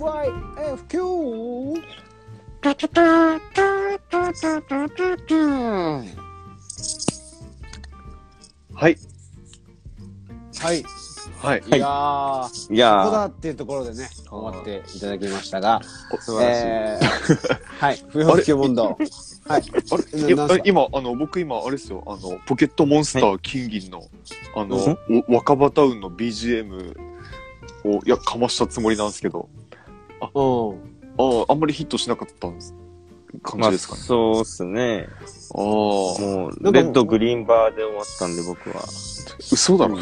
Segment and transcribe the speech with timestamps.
[0.00, 1.76] FYFQ!
[8.72, 8.96] はい。
[10.58, 10.82] はい。
[11.36, 11.62] はい。
[11.66, 15.82] いやー、いやー、ここだっていうところでね、終わっていただきましたが、
[16.18, 16.66] 素晴らしい。
[16.66, 18.96] えー、はい、不要不急問答。
[19.46, 19.62] はい。
[20.48, 20.62] あれ？
[20.64, 24.08] 今、あの、僕今、あれですよ、あの、ポケットモンスター金銀の、
[24.56, 26.96] あのうん、お若葉タウンの BGM
[27.84, 29.69] を、いや、かましたつもりなんですけど、うん。
[30.20, 32.74] ああ、あんまりヒットしなかったんです、
[33.42, 34.00] 感まあ、じですかね。
[34.00, 35.08] そうっすね。
[35.54, 38.84] ああ、もう、レッドグリーンバーで終わったんで、僕は。
[39.52, 39.96] 嘘だろ。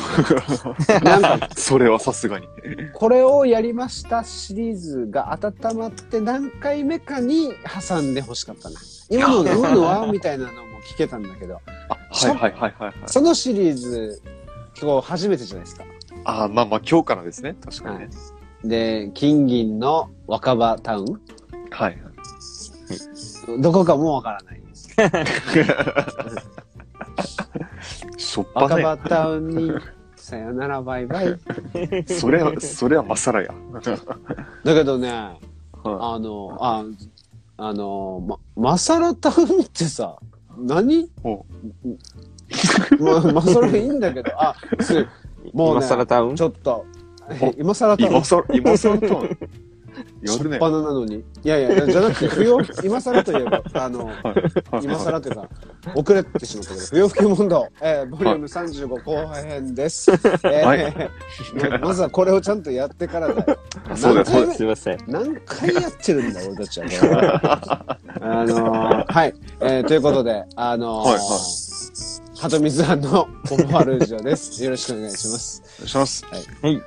[1.03, 2.47] なんか、 それはさすがに。
[2.95, 7.53] これをやりましたシリーズが温まって何回目かに
[7.89, 8.81] 挟んでほしかったな。
[9.11, 12.95] 今の、今のはみたいなのも聞けたんだけど、あ、はいはいはいはいはい。
[13.07, 14.23] そのシリーズ、
[14.81, 15.85] 今日初めてじゃないですか。
[16.25, 17.57] ああ、まあまあ、今日からですね。
[17.65, 18.11] 確かにね。
[18.65, 21.21] で、金銀の若葉タウン？
[21.71, 21.99] はい。
[23.61, 24.97] どこかもわからないです。
[28.17, 28.83] しょっぱね。
[28.83, 29.73] 若葉タウンに、
[30.17, 31.39] さよならバイバイ。
[32.07, 33.55] それは、それはまさらや。
[34.65, 36.85] だけどね、はあの、あ、
[37.57, 38.39] あの、ま、
[38.71, 40.19] マサラタウンってさ、
[40.59, 41.09] 何？
[41.23, 41.47] お
[42.99, 45.07] ま、まあ、それいいんだけど、あ、す
[45.53, 46.37] もう今ね、更タウン？
[46.37, 46.85] ちょっとお、
[47.59, 49.27] 今更タウン今さら、今さらと、
[50.23, 50.59] やるね。
[50.59, 51.17] バナなのに。
[51.17, 55.49] いやいや、じゃなくて、不要、 今更といえば、あの、はい今更というか、
[55.95, 60.11] 遅れてしまったけど、不要不急問答、えー、ボリューム35後編です。
[60.11, 61.11] えーはい
[61.81, 63.59] まずはこれをちゃんとやってからだよ。
[63.95, 64.55] そうだよ、そうだよ。
[64.55, 64.99] すいません。
[65.07, 66.87] 何回やってるんだ、俺たちは。
[68.21, 71.21] あのー、はい、えー、ということで、あのー、はいはい
[72.39, 74.63] 鳩水庵のポンパルージョです。
[74.63, 75.61] よろしくお願いします。
[75.61, 76.25] お願いします。
[76.27, 76.75] はい。
[76.75, 76.83] はい、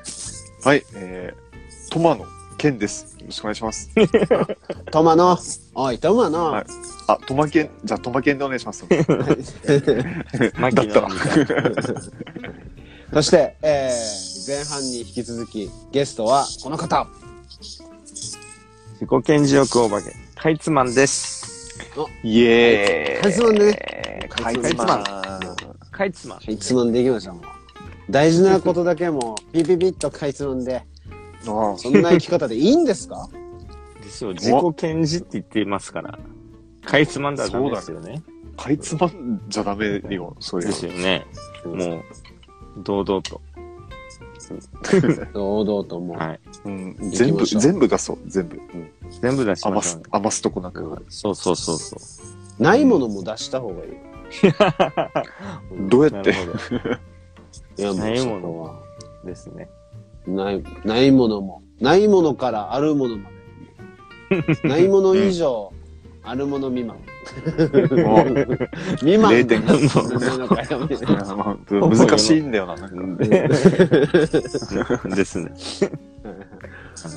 [0.65, 2.25] えー、トマの
[2.57, 3.17] ケンです。
[3.19, 3.89] よろしくお願いします。
[4.91, 5.38] トマの、
[5.73, 6.66] おい、トマの、はい
[7.07, 8.85] あ、トマケン、じゃあトマケンでお願いします。
[10.59, 11.81] マキだっノみたいな。
[13.13, 17.07] そして、えー、前半に引き続き、ゲストはこの方。
[18.94, 21.75] 自己顕示欲お化け、カイツマンです。
[22.23, 23.23] イエーイ。
[23.23, 24.29] カイツマンでね。
[24.29, 25.03] カイツマン。
[25.91, 26.39] カイツマン。
[26.39, 27.60] かいつまんでいきましょう、もう。
[28.11, 30.83] 大事なことだけもう、ピピピッとかいつまんで、
[31.47, 33.27] あそんな生き方でいいんですか？
[34.03, 34.33] ですよ。
[34.33, 36.19] 自己顕示って言ってますから。
[36.85, 38.21] カイツマンだらダメですよね。
[38.57, 41.25] あ、カイツマンじゃダメよ、そういうですよね。
[41.66, 42.03] もう、
[42.83, 43.41] 堂々と。
[45.33, 46.17] 堂々ともう。
[46.17, 46.39] はい。
[46.66, 48.55] うん、全部、行きましょう全部出そう、全部。
[48.57, 51.05] うん全部出しま余すしょうね。、余すとこなく。
[51.09, 51.97] そうそうそうそ
[52.59, 52.63] う。
[52.63, 53.91] ないものも出した方がいい。
[55.89, 56.31] どうやって？
[56.31, 56.95] なるほど
[57.77, 58.79] いや、もないうそものこは。
[59.25, 59.69] ですね。
[60.27, 61.61] ない、ないものも。
[61.79, 63.29] ないものからあるものま
[64.29, 64.69] で。
[64.69, 65.73] ないもの以上、
[66.23, 66.97] あるもの未満。
[68.99, 69.33] 未満。
[69.33, 69.79] 0点なん
[71.81, 73.25] の難しいんだよな、なんか。
[75.15, 75.51] ですね。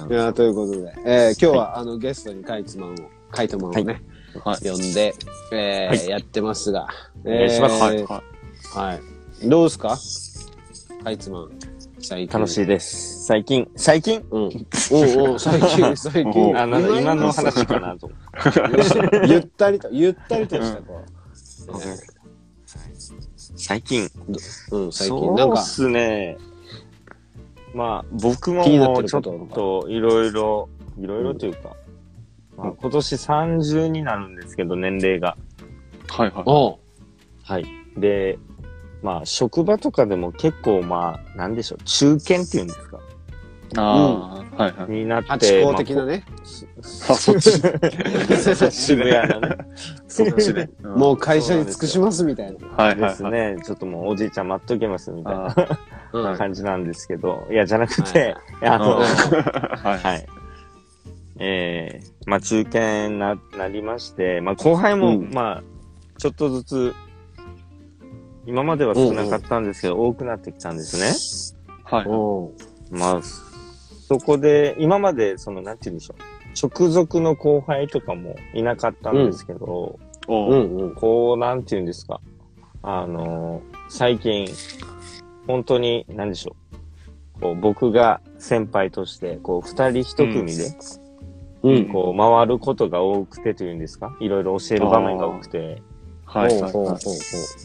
[0.09, 2.95] いやということで、えー今日はあのゲストにカイツマンを、
[3.31, 4.03] カイトマンをね、
[4.45, 4.69] はい。
[4.69, 5.15] 呼んで、
[5.53, 6.89] えーはいやってますが、
[7.25, 8.03] お願いしますはい。
[8.05, 8.23] は
[8.75, 9.49] はい。
[9.49, 9.97] どうですか？
[11.05, 11.51] カイツマン、
[12.01, 12.41] 最近。
[12.41, 13.27] 楽しいです。
[13.27, 14.25] 最近、最近？
[14.31, 14.43] うん。
[14.43, 14.53] おう
[15.33, 16.59] おう 最近、最近。
[16.59, 18.11] あの、今の話かなと。
[19.29, 21.73] ゆったりと、ゆったりとした、こう。
[23.55, 24.09] 最近。
[24.71, 25.19] うん、最近。
[25.19, 26.39] そうっなんか、すね。
[27.75, 31.77] まあ、僕もちょっとといろいろ、いろいろというか、
[32.57, 35.37] まあ、今年30になるんですけど、年齢が。
[36.17, 36.21] い。
[36.23, 36.33] はい。
[36.33, 36.79] はい。
[37.43, 37.67] はい。
[38.01, 38.39] で、
[39.05, 42.99] まあ、職場とかでも結構まあ、なんでしょう、中堅っていうんですか？
[43.77, 44.73] ああ、はい。
[44.73, 44.91] はい。
[44.91, 45.29] になって。
[45.29, 46.25] ハチ公的なね。
[47.09, 47.61] あ、そっち。
[47.63, 47.69] ま
[48.67, 49.57] あ渋谷のね。
[50.09, 50.71] そっちね。
[50.83, 52.59] もう会社に尽くしますみたいな。
[52.77, 52.89] はい。
[52.89, 52.97] はい。
[53.11, 53.57] ですね。
[53.65, 55.55] ちょっともうおじいちゃん待っとけますみたいな
[56.13, 56.37] うん。
[56.39, 59.99] 感じなんですけど、いや、じゃなくて、あの、はい。
[59.99, 60.27] はい。
[61.41, 65.63] ええまあ中堅な、なりまして、まあ後輩も、うんまあ、
[66.19, 66.95] ちょっとずつ、
[68.47, 71.65] 今までは少なかったんですけど、多くなってきたんですね。
[71.85, 72.05] はい。
[72.07, 72.53] おう
[72.91, 76.69] まあ、そこで、今まで、その、なんて言うんでしょう。
[76.69, 80.95] 直属の後輩とかもいなかったんですけど、おううんうん。
[80.95, 82.21] こう、なんて言うんですか。
[82.83, 84.47] あの、最近、
[85.47, 86.57] 本当に、なんでしょ
[87.37, 87.41] う。
[87.41, 90.79] こう、僕が先輩として、こう、二人一組で、
[91.63, 91.89] うん。
[91.89, 95.83] こう、回ることが多くてというんですかいろいろ教える場面が多くて。
[96.25, 96.61] はい。
[96.61, 96.97] ほうほうほ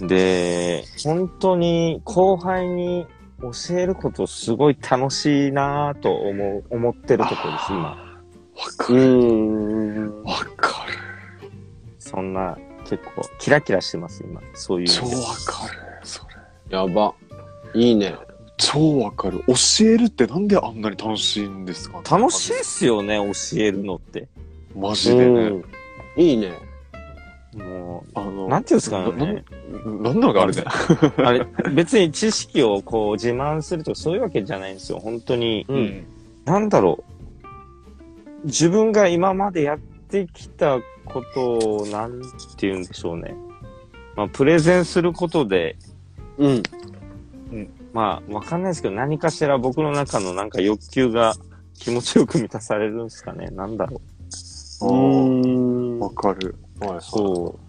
[0.05, 3.07] うで、本当に後輩に
[3.41, 7.97] 教えることすごい楽しいなぁと思う、思ってるところです、今。
[8.55, 8.99] うかる。
[9.01, 10.23] ん。
[10.23, 11.49] わかる。
[11.99, 14.41] そんな、結構、キラキラしてます、今。
[14.53, 15.05] そういう意超。
[15.05, 15.11] わ
[15.45, 15.79] かる。
[16.03, 16.21] そ
[16.69, 16.77] れ。
[16.77, 17.13] やば。
[17.73, 18.15] いいね。
[18.57, 19.41] 超わかる。
[19.47, 19.53] 教
[19.85, 21.99] えるってなんであんなに楽しいんですか？
[21.99, 24.27] ね楽しいっすよね、教えるのって。
[24.75, 25.41] マジでね。
[25.41, 25.65] うん。
[26.17, 26.51] いいね。
[27.57, 29.43] もあの、う、なんていうんですかなね。
[29.85, 30.63] ななんなのかあれね。
[31.17, 34.99] あれ、別に知識をこう自慢するとかそういうわけじゃないんですよ。
[34.99, 36.05] 本当に、うん。
[36.45, 37.03] なんだろ
[38.43, 38.45] う。
[38.45, 42.27] 自分が今までやってきたことを、なんて
[42.67, 43.35] 言うんでしょうね。
[44.15, 45.75] まあ、プレゼンすることで、
[46.37, 46.63] うん。
[47.93, 51.33] まあ、わかんないですけど、何かしら僕の中のなんか欲求が
[51.73, 53.47] 気持ちよく満たされるんですかね。
[53.47, 54.01] なんだろ
[54.81, 55.99] うん。
[55.99, 56.55] わかる。
[56.79, 56.97] はい。
[56.97, 57.01] う。
[57.01, 57.59] そ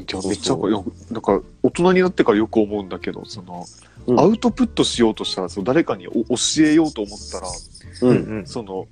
[0.00, 3.64] いやめっちゃわかるいやなんか、大人になってからよく思うんだけど、その、
[4.06, 8.06] うんアウトプットしようとしたら、その誰かにお教えようと思ったら、う。
[8.06, 8.10] う。
[8.10, 8.86] うんんその、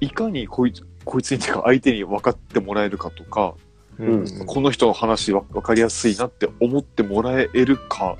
[0.00, 3.54] いかにこいつ、こいつにってか相手に分かってもらえるかとか、
[3.98, 4.08] うん。
[4.20, 8.16] うんこの人の話わ分かりやすいなって思ってもらえるか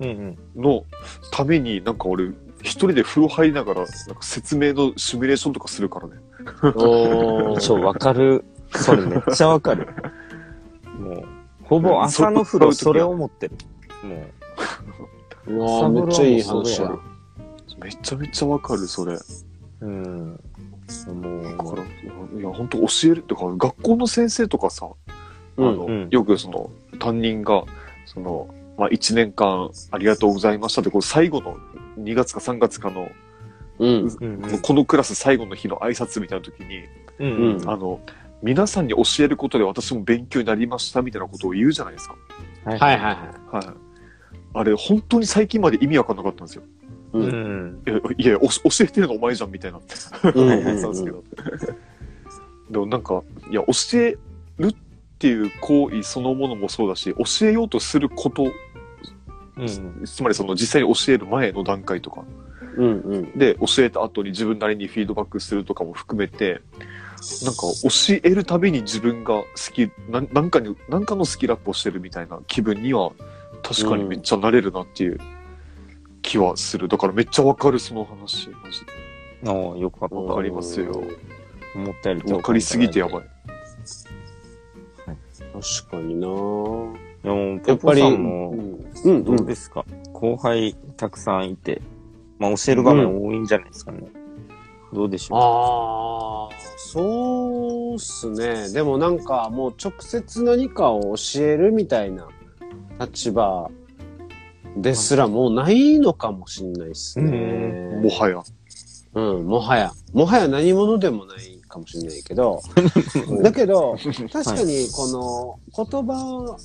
[0.00, 0.38] うんうん。
[0.60, 0.84] の
[1.30, 2.30] ために、なんか俺、
[2.62, 6.14] 一人で風呂入りながら、なんか説明のシミュレーションとかするからね。
[7.60, 8.44] そう、わかる。
[8.74, 9.88] それめっちゃわかる。
[10.98, 11.24] もう、
[11.64, 13.54] ほぼ朝の風呂それを思ってる。
[14.02, 14.16] も
[15.46, 15.52] う。
[15.52, 16.90] うわーめっちゃいい話や。
[17.82, 19.16] めちゃめちゃわかる、それ。
[19.80, 20.40] うん。
[21.06, 24.88] もだから、いや、本当教えるってか、学校の先生とかさ、
[25.56, 27.64] あの、うんよくその、担任が、
[28.06, 31.56] その、まあ、1年間ありがとうございましたって、こう最後の
[31.98, 33.08] 2月か3月かの、
[33.78, 33.88] うん。
[34.06, 36.84] う、うんうんこのクラス最後の日の挨拶みたいな時に、
[37.18, 37.70] うんうん。
[37.70, 38.00] あの、
[38.42, 42.16] 皆さんに教えることで私も勉強になりましたみたいなことを言うじゃないですか。
[42.64, 43.02] はいはいはい
[43.52, 43.66] ははい。
[44.54, 46.62] あれ、本当に最近まで意味わかんなかったんですよ。
[47.14, 47.18] い。
[47.18, 47.66] ううん。
[47.66, 47.82] ん。
[47.86, 49.80] いや、いやお教えてるのお前じゃんみたいな。
[50.34, 51.24] うんはいはいそうですけど。
[52.70, 54.16] でもなんか、いや、教え
[54.58, 54.74] るっ
[55.18, 58.52] ていう行為そのものもそうだし、教えようとすること、
[59.56, 60.04] うん。
[60.06, 62.24] つまりその実際に教える前の段階とか、
[62.76, 63.38] うんうん。
[63.38, 66.60] で、教えた後に自分なりにフィードバックするとかも含めて、
[67.44, 73.12] なんか教えるたびに自分がスキル、なんなんかに、なんかのスキルアップをしてるみたいな気分には、
[73.62, 75.18] 確かにめっちゃなれるなっていう
[76.22, 76.88] 気はする。
[76.88, 78.48] だからめっちゃわかる、その話。
[78.50, 78.84] マジ
[79.42, 79.50] で。
[79.50, 80.14] およかった。
[80.14, 81.02] わかりますよ。
[81.74, 83.22] 思ったよりわかりすぎてやばい。
[85.52, 88.78] 確かになぁでも、やっぱり、も、ん。
[89.04, 91.82] うんどうですか、後輩たくさんいて、
[92.38, 94.04] まあ教える場面多いんじゃないですかね。
[94.92, 98.72] どうでしょああ、そうっすね。
[98.72, 102.28] でもなんかもう直接何かを教えるみたいな
[102.98, 103.70] 立場
[104.76, 107.30] ですらもうないのかもしんないっすね。
[108.02, 108.42] もはや。
[109.14, 109.92] うん、もはや。
[110.12, 112.60] もはや何者でもないかもしれないけど、
[113.42, 113.96] だけど、
[114.32, 116.58] 確かにこの言葉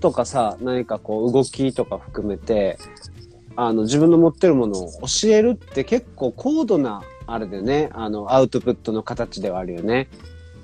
[0.00, 2.78] とかさ、何かこう動きとか含めて、
[3.56, 10.08] あの自分の持ってるものを教えるって結構高度なあれでね、あのアウトプットの形ではあるよね。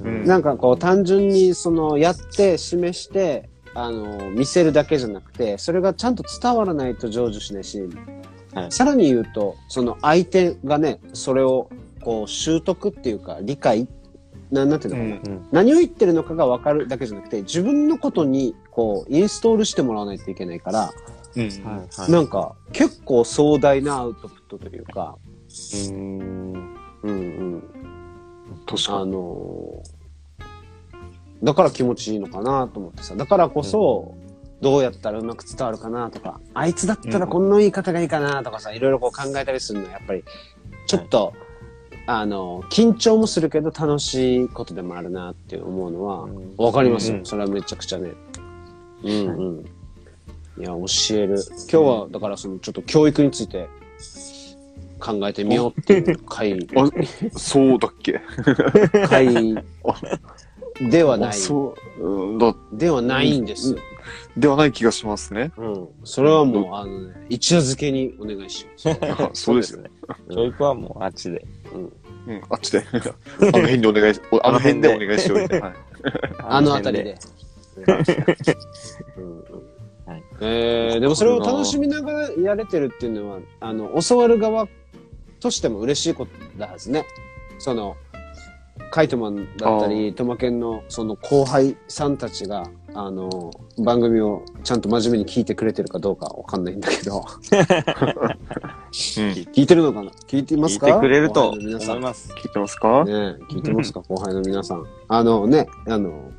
[0.03, 0.09] う。
[0.09, 11.69] うんなんかこう単純にそのやって示して、あの見せるだけじゃなくて、それがちゃんと伝わらないと成就しないし、はいさらに言うと、その相手がね、それを
[12.03, 13.89] こう習得っていうか理解、
[14.51, 15.47] ななんていうのかな、うん。
[15.51, 20.93] 何を言ってるのかが分かるだけじゃなくて、自分のことにこうインストールしてもらわないといけないから、
[21.35, 21.43] うん。
[21.43, 22.11] はいはい。
[22.11, 25.17] なんか結構壮大なアウトプットというか、
[25.55, 26.77] うーん。
[27.03, 27.63] うんうん。
[28.67, 29.11] あ確かに。
[29.13, 29.95] のー
[31.43, 34.15] だから気持ちいいのかなと思ってさ、だからこそ、
[34.63, 40.25] どうやったらうまく伝わるかなとか、あいつだったらこんな言い方がいいかなとかさ、いろいろこう考えたりするのはやっぱり、
[40.87, 41.35] ちょっと、
[42.07, 47.19] あの、緊張もするけど楽しいことでもあるなって思うのは、わかりますよ。
[47.19, 48.13] うんそれはめちゃくちゃね。
[49.03, 49.65] うんうん。
[50.59, 50.85] いや、教
[51.17, 51.43] える。
[51.51, 53.69] 今日は、だからその、ちょっと教育について
[55.05, 56.89] 考えてみようっていう回、 あ、
[57.37, 58.21] そうだっけ？
[59.09, 59.55] 回
[60.91, 61.31] ではない。
[61.31, 63.77] あそう、うんだ、ではないんです。
[64.37, 65.53] ではない気がしますね。
[65.57, 65.89] うん。
[66.05, 68.99] それはもう、あのね、一夜漬けにお願いします。
[69.23, 69.83] あそうですよ。
[69.83, 69.91] ね。
[70.35, 71.45] 教育はもうあっちで。
[72.27, 72.85] うん、あっちで。
[72.91, 75.67] あの辺でお願いし、あの辺でお願いしようみたいな。
[75.69, 75.77] はい
[76.47, 77.17] あのあたりで。
[77.77, 78.05] うんうん
[80.07, 84.69] はいえーでもそれを楽しみながらやれてるっていうのは、あの、教わる側
[85.45, 87.05] としても嬉しいことだはずね。
[87.59, 87.97] その、
[88.91, 97.23] カイトマンだったり、トマケンのその後輩さんたちが、あの、番組をちゃんと真面目に聞いてくれてるかどうかわかんないんだけど。
[98.91, 100.11] 聞いてるのかな？
[100.29, 100.87] 聞いてますか？
[100.87, 102.33] 聞いてくれると思います。
[102.33, 103.03] 聞いてますか？
[103.51, 104.01] 聞いてますか？
[104.09, 104.87] 後輩の皆さん。
[105.09, 106.31] あのね、あの、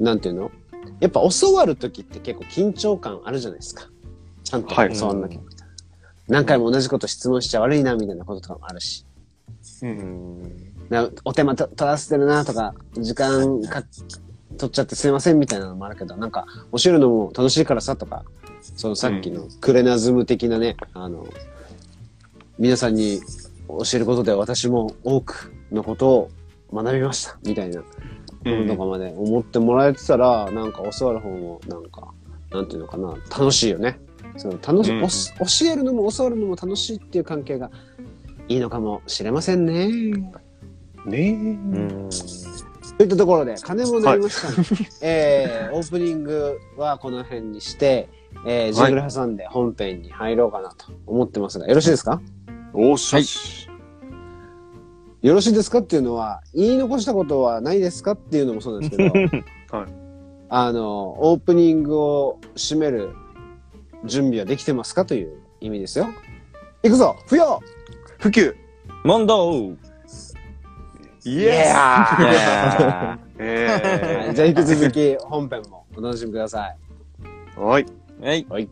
[0.00, 0.50] なんていうの？
[1.00, 3.90] やっぱ教わるときって結構緊張感あるじゃないですか。
[4.44, 5.53] ちゃんとはい教わんなきゃみたいな。
[6.28, 9.04] 何回も同じこと質問しちゃ悪いなみたいなこととかもあるし。
[9.82, 9.86] う。
[9.86, 10.74] うんん。
[10.88, 13.82] なお手間と取らせてるなとか、時間か
[14.58, 18.24] 取っちゃってすいませんみたいなのもあるけど、なんか教えるのも楽しいからさとか、
[18.76, 21.26] そのさっきのクレナズム的なね、あの、
[22.58, 23.20] 皆さんに
[23.68, 26.30] 教えることで私も多くのことを
[26.72, 27.86] 学びましたみたいなこ
[28.44, 32.12] ととかまで思ってもらえてたら、なんか教わる方もなんか、
[32.50, 33.98] なんていうのかな、楽しいよね。
[34.36, 37.70] その楽し、うん教えるのも教わるのも楽しいっていう関係が
[38.48, 39.88] いいのかもしれませんね。
[41.06, 42.10] ねうん。
[42.96, 48.08] といったところで、金もなりましたので、 えー、オープニングはこの辺にして、
[48.46, 52.20] えー、ジングル挟んで本編に入ろうかなと思ってますが、よろしいですか？
[52.48, 52.52] え。
[52.74, 53.68] おっしゃし。
[55.22, 59.14] よろしいですかっていうのは、言い残したことはないですかっていうのもそうなんですけど、
[59.78, 60.04] はい
[60.50, 63.10] あの、オープニングを締める
[64.04, 66.08] 準備はできてますかという意味ですよ。
[66.82, 67.60] いくぞ不要。
[68.18, 68.54] 普及。
[69.04, 69.76] 問答。
[71.24, 71.50] イエエー。
[71.50, 73.66] いやスえ
[74.26, 76.76] はいじゃあ引き続き本編もお楽しみください。
[77.56, 77.86] ーはい。
[78.20, 78.68] ーはい。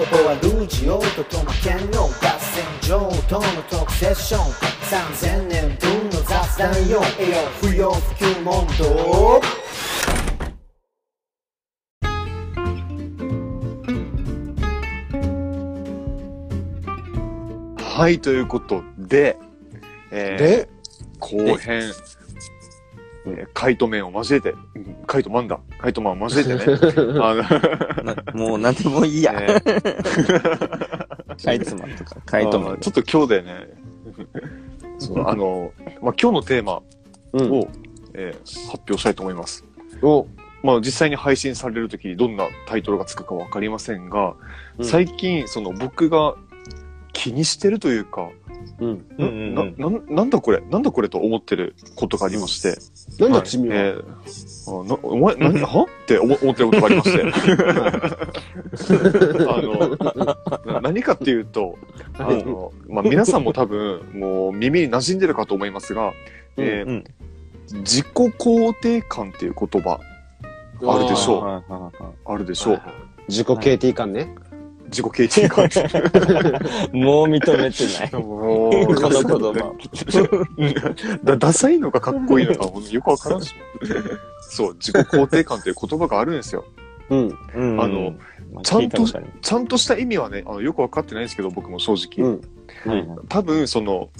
[0.00, 2.08] ここはルージオートとマケンの合
[2.40, 4.40] 戦場との特セッション。
[4.90, 5.99] 3000年分の
[6.30, 9.40] 雑談よ栄養不要不急問答
[17.82, 19.36] はい、ということで、
[20.12, 20.68] えー、で、
[21.18, 21.90] 後編、
[23.26, 23.30] え？
[23.42, 25.58] ーカイト面を交えて、うんカイトマンだ。
[25.80, 26.78] カイトマンを交えてね。
[27.20, 29.34] あの、な もう何でもいいや。
[29.36, 32.78] えーカイツマンとか、 カイトマン。
[32.78, 33.68] ちょっと今日でね、
[35.00, 36.82] そうあの、まあ、今日のテーマ
[37.32, 37.50] うん。
[37.50, 37.68] を、
[38.14, 39.64] えー発表したいと思います。
[40.02, 40.26] お、
[40.62, 44.34] まあ、実際に配信されるときにどんなタイトルがつくかわかりませんが、
[44.78, 46.34] うん最近、その僕が
[47.12, 48.28] 気にしてるというか、
[48.80, 49.06] うん。
[49.18, 52.78] うんうんななななんだこれなんだこれと思ってることがありまして。
[53.22, 53.44] なんだは？
[53.44, 53.74] い君は。
[53.76, 54.04] えー
[54.68, 55.84] あなお前、何、 は？
[55.84, 57.22] って思思ってることがありまして。
[59.48, 59.62] あ
[60.66, 61.76] の、な何かっていうと、
[62.18, 66.12] あの、まあ、皆さんも多分、もう耳に馴染んでるかと思いますが、
[66.56, 67.04] えーうん
[67.72, 70.00] 自己肯定感っていう言葉
[70.84, 71.62] あるでしょう
[72.32, 72.82] あるでしょう。
[73.28, 74.34] 自己 KT 感ね。
[74.90, 75.64] 自己肯定感。
[76.92, 78.12] もう認めてない。
[78.22, 79.74] もうこの言葉。
[81.24, 83.54] だダサいのかかっこいいのかもうよくわからんし。
[84.40, 86.64] そう、自己肯定感っていう言葉があるんですよ。
[87.08, 87.38] うん。
[87.54, 88.14] うんあの、
[88.52, 92.28] まあちゃんとちゃんとした意味はね、あのよくわかってないんですけど、僕も正直。
[92.28, 92.40] うん。
[92.40, 92.48] と
[92.86, 94.10] あるはいはい多分、その、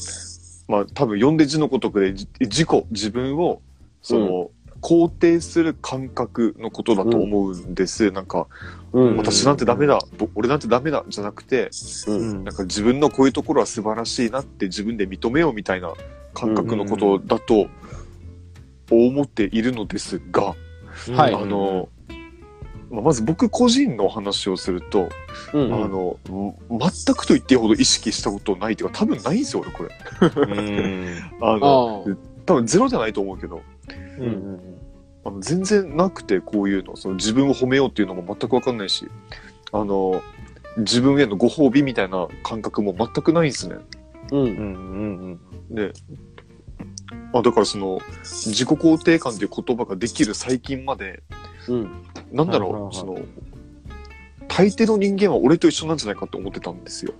[0.68, 3.60] まあ、多分、読んで字のごとくで、じ自己、自分を、
[4.02, 4.50] その、
[4.82, 8.10] 肯定する感覚のことだと思うんです。
[8.10, 8.46] なんか、
[8.92, 9.16] うん。
[9.16, 11.70] 私なんてダメだ、ぼ俺なんてダメだ、じゃなくて、
[12.06, 12.44] うん。
[12.44, 15.92] なんか自分のこういうところは素晴らしいなって自分で認めようみたいな
[16.34, 17.68] 感覚のことだと
[18.90, 20.54] 思っているのですが、
[21.14, 21.88] はいあの、
[22.90, 25.10] まあまず僕個人のお話をすると、
[25.52, 25.74] うん。
[25.74, 26.18] あの、
[26.70, 29.90] 全くと言っていいほど意識したことないっていうか、多分ないんですよ、俺これ。
[30.34, 32.06] うん あの。
[32.50, 33.62] 多分ゼロじゃないと思うけど、
[34.18, 34.69] うんうん
[35.24, 39.06] あの全然なくて、こういうの、その自分を褒めようっていうのも全くわかんないし、
[39.72, 40.22] あの、
[40.78, 43.76] 自分へのご褒美みたいな感覚も全くないんですね。
[44.32, 44.40] うん。
[44.40, 44.52] うんう
[45.32, 45.40] ん
[45.74, 45.92] で、
[47.32, 51.22] あだからその、自己肯定感っていう言葉ができる最近まで、
[51.68, 52.02] うん。
[52.32, 53.18] なんだはいはいはいろう、その、
[54.48, 57.12] 大抵の人間は俺と一緒なんじゃないかって思ってたんですよ。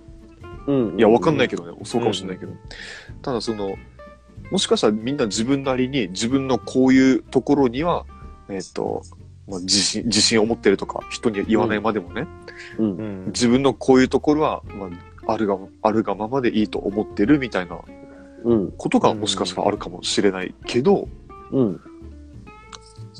[0.67, 0.99] うん。
[0.99, 2.53] いや、わかんないけどね、そうかもしれないけど。
[3.21, 3.75] ただその、
[4.51, 8.05] もしかしたらみんな自分なりに自分のこういうところには、
[8.49, 9.01] えっ、と、
[9.47, 12.27] まあ、自信、自信を持ってるとか、人には言わないまでもね、
[12.77, 12.83] う。
[12.83, 14.89] うんん自分のこういうところは、ま
[15.25, 17.79] あ、あるが、あるがままでいいと思ってるみたいな
[18.43, 18.71] うん。
[18.71, 21.07] ことがもしかしたらあるかもしれないけど、
[21.51, 21.81] うん。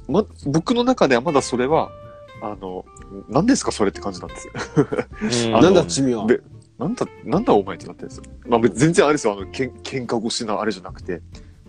[0.08, 1.90] ま、僕の中ではまだそれは、
[2.42, 2.86] あの、
[3.30, 4.36] 何ですかそれって感じなんで
[5.32, 5.54] すよ。
[5.62, 6.28] なんだ君は？
[6.82, 8.24] でなんだ、なんだお前ってなってるんですよ。
[8.48, 11.22] まあ全然あれですよ、あの、けん喧嘩越しなあれじゃなくて、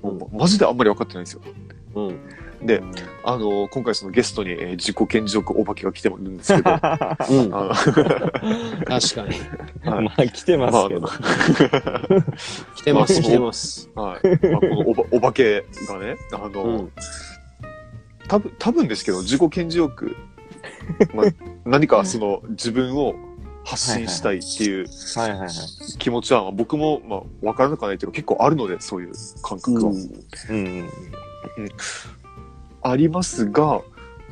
[0.02, 1.42] もうマジであんまり分かってないんですよ。
[1.95, 2.66] うん。
[2.66, 2.83] で、
[3.25, 7.50] あの、今回そのゲストに、えー自己顕示欲お化けが来てるんですけど、あうん。
[7.50, 9.90] の確かに。
[9.90, 11.09] はいまあ、来てますけど。
[12.76, 13.90] 来てます、まあ来てます。
[13.97, 14.26] はい。
[14.50, 16.92] まあ、このおばお化けがね、あの、うん
[18.28, 20.16] 多分、多分ですけど、自己顕示欲、
[21.12, 21.26] まあ、
[21.66, 23.14] 何かその自分を
[23.64, 24.87] 発信したいっていう。
[25.99, 29.92] 気持ちは、まあ僕も、まあ、わからなくはないけど、結構あるので、そういう感覚は。
[29.92, 30.88] うんうん。
[32.83, 33.83] ありますが、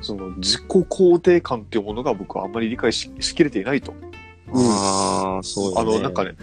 [0.01, 3.95] その自己肯定感っていうものが僕はあんまり理解ししきれていないと。
[4.53, 5.79] ああ、そう。
[5.79, 6.35] あの、なんかね、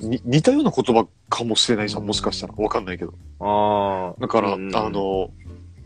[0.00, 2.54] に似たような言葉かもしれないじゃん、もしかしたら。
[2.56, 3.14] わかんないけど。
[3.40, 4.20] ああ。
[4.20, 5.30] だから、うんあの、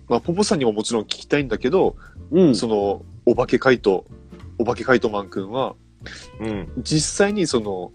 [0.08, 1.96] まあ、ポポさんにももちろん聞きたいんだけど、
[2.30, 2.54] うん。
[2.56, 4.06] その、お化けカイト、
[4.58, 5.76] お化けカイトマンくんは、
[6.40, 6.68] うん。
[6.78, 7.92] 実際にその、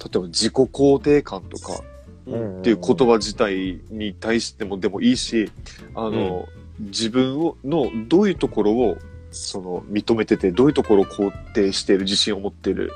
[0.00, 1.82] 例えば自己肯定感とか
[2.26, 2.58] うん。
[2.60, 5.50] っていう言葉自体に対してもでもいいし、
[5.94, 6.48] あの、
[6.78, 8.98] 自分をのどういうところを
[9.30, 12.92] その認めてて、どういうところを肯定している自信を持っている。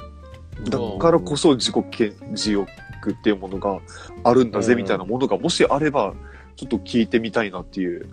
[0.68, 2.68] だからこそ自己顕示欲
[3.12, 3.80] っていうものが
[4.24, 6.14] あるんだぜみたいなものがもしあれば、
[6.56, 8.06] ちょっと聞いてみたいなっていう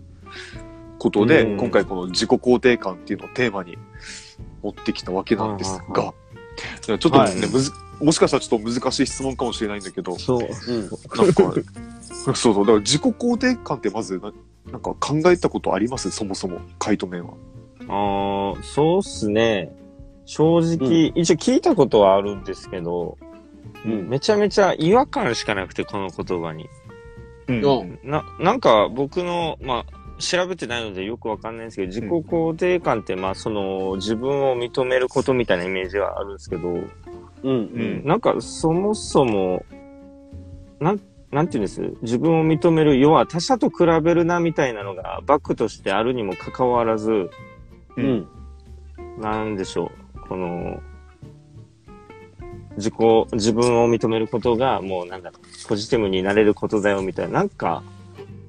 [0.99, 3.77] ことで、うん今回この自己肯定感っていうのをテーマに
[4.63, 6.13] 持ってきたわけなんですが、
[6.81, 10.39] ちょっとね、はいむずもしかしたらちょっと難しい質問かもしれないんだけど、そう。
[10.39, 10.81] うん。
[10.81, 11.53] なんか、
[12.01, 14.31] そうそう、だから自己肯定感ってまずな、
[14.71, 16.11] なんか考えたことあります？
[16.11, 17.33] そもそも、回答面は。
[17.87, 19.71] ああ、そうっすね。
[20.25, 23.17] 正直、一応聞いたことはあるんですけど、
[23.83, 24.09] うん。
[24.09, 26.69] めちゃめちゃ違和感しかなくて、この言葉に。
[27.47, 36.83] うんうんな、なんか僕の、まあ、調べてないのでよくわかんないんですけど、自己肯定感って、まあ、その、自分を認めることみたいなイメージがあるんですけど、うん。
[37.43, 39.65] うんなんか、そもそも、
[40.79, 40.99] なん、
[41.31, 41.81] なんていうんです？
[42.01, 47.29] 自分を認める、要は他者と比べるなみたいなのがバックとしてあるにもかかわらず、
[47.97, 48.27] うん。
[49.19, 50.79] なんでしょう、この、
[52.77, 52.95] 自己、
[53.33, 57.83] 自分を認めることがもうなんだろう、ポジティブになれることだよみたいな、なんか、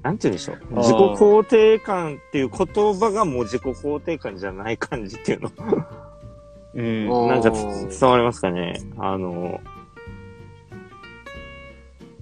[0.09, 0.57] なんて言うんでしょう。
[0.79, 5.53] 自己肯定感っていう言葉がもう自己肯定感じゃない感じっていうの。
[6.75, 9.61] うん なんかつ伝わりますかねあの、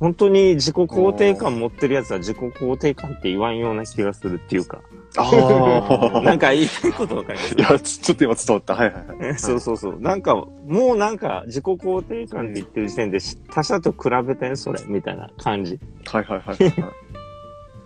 [0.01, 4.81] 本当に自己肯定感持ってるやつは自己肯定感って言わんような気がするっていうか。
[5.19, 8.75] あ なんか言いたいことわかりますいや、ちちょっと今伝わった。
[8.75, 9.35] はいはいはい。
[9.39, 10.01] そうそうそう。
[10.01, 15.79] なんか、もうなんか自己肯定感って言ってる時点でし他者と比べてんそれみたいな感じ。
[16.07, 16.75] はいはいはいはい。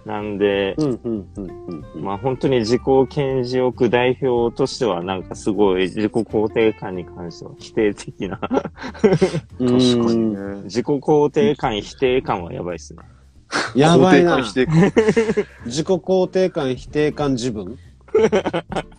[0.04, 1.00] なんで、うん。
[1.04, 1.28] うん。
[1.36, 1.84] うん。
[1.94, 2.04] うん。
[2.04, 3.08] まあ本当に自己顕
[3.44, 8.38] 示欲代表としてはなんかすごい自己肯定感に関しては否定的な。
[8.40, 9.18] 確
[9.58, 10.62] かにね。
[10.64, 13.00] 自己肯定感否定感はやばいっすね。
[13.74, 14.38] やばいな。
[14.38, 14.94] 肯定感否定
[15.32, 15.44] 感。
[15.66, 17.76] 自己肯定感、否定感、自分？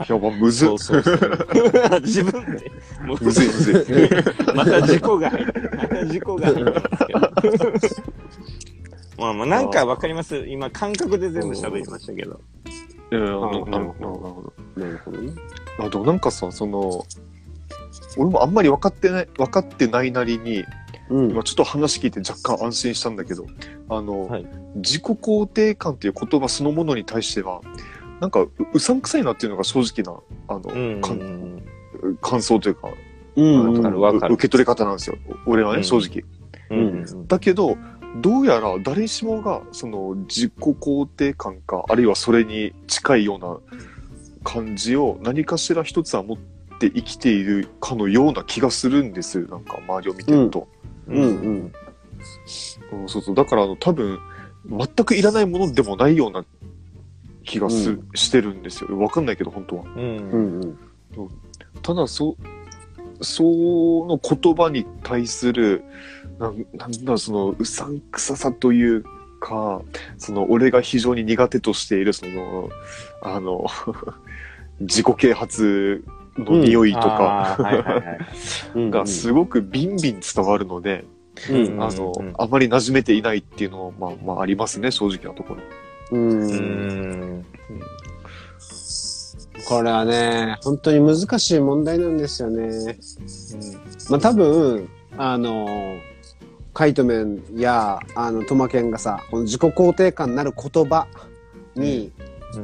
[0.08, 0.80] やば、むずっそう。
[0.80, 2.02] そうそう。
[2.02, 2.72] 自分で。
[3.02, 4.10] むずいむずい。
[4.56, 5.72] また事故が入る。
[5.76, 7.20] また事故が入ってますけど。
[9.22, 12.42] まあまあ、なんかわかります今、感覚で全部喋りましたけど。
[13.12, 14.82] うん、なるうんほど、なるほど。
[14.82, 15.34] なるほどね。
[15.78, 17.06] あ、でもなんかさ、その、
[18.18, 20.66] 俺もあんまり分かってない、分かってないなりに、
[21.10, 21.32] うん。
[21.32, 23.46] 今ちょっと話聞いて若干安心したんだけど、
[23.90, 27.62] あの、はい自己肯定感っていう言葉そのものに対しては、
[28.22, 31.02] なんかううさんくさいなっていうのが正直な、あの、うん。
[31.02, 31.62] かん
[32.22, 32.88] 感想というか、
[33.36, 33.74] うん。
[33.76, 35.18] う受け取り方なんですよ。
[35.46, 36.24] 俺はね、うん正直。
[36.72, 37.28] うん。
[37.28, 37.78] だけど、
[38.18, 43.58] どうやら誰しもが、その自己肯定感か、あるいはそれに近いような
[44.44, 46.38] 感じを何かしら一つは持っ
[46.80, 49.48] て生きているかのような気がするんですよ。
[49.48, 50.68] なんか周りを見てると。
[51.08, 51.72] うんうんうん
[53.08, 53.36] そうそう。
[53.36, 54.20] だからあの多分、
[54.70, 56.46] 全くいらないものでもないような
[57.44, 59.00] 気がす、うんしてるんですよ。
[59.00, 59.84] わかんないけど、本当は。
[59.84, 59.88] う。
[60.00, 60.78] うんん。
[61.82, 62.36] ただ、そ、
[63.22, 65.84] その言葉に対する、
[66.40, 69.04] なんなんだ、その、うさんくささという
[69.40, 69.82] か、
[70.18, 72.70] その、俺が非常に苦手としている、その、
[73.22, 73.66] あの、
[74.80, 76.04] 自己啓発
[76.38, 77.58] の匂いとか。
[78.76, 81.06] がすごくビンビン伝わるので、
[81.50, 81.82] うん。
[81.82, 85.62] あのうん、あまり馴染めていないっていうのは、まあ、まあ、ありますね、正直なところ。
[86.12, 86.42] うん。
[86.42, 86.46] う。
[86.46, 87.46] ん。
[89.68, 92.98] これはね、本当に難しい問題なんですよね。
[94.10, 95.68] まあ多分、あの、
[96.74, 101.08] カイトメンや、あの、トマケンがさ、この自己肯定感なる言葉
[101.76, 102.12] に、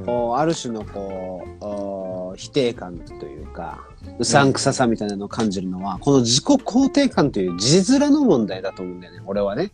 [0.05, 3.85] こう、ある種のこうお、否定感というか、
[4.19, 9.71] うさんくささみたいなのを感じるのは、この自己肯定感という字面の問題だと思うんだよね、俺はね。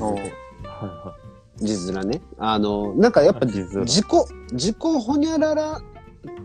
[0.00, 0.20] はい
[0.62, 1.14] は
[1.56, 2.20] 字面ね。
[2.38, 4.06] あの、なんかやっぱ字面自己、
[4.52, 5.80] 自己ほにゃらら、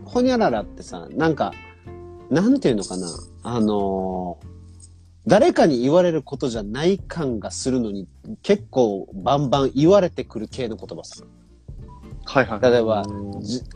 [0.04, 1.52] ほにゃららってさ、なんか、
[2.30, 3.08] なんていうのかな。
[3.44, 4.53] あのー
[5.26, 8.06] 誰かに言われることじゃない感がするのに、
[8.42, 11.24] 結構バンバン言われてくる系の言葉さ。
[12.26, 12.60] はいはい。
[12.60, 13.04] 例えば、